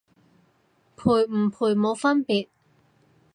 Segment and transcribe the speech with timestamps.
[0.97, 2.47] 賠唔賠冇分別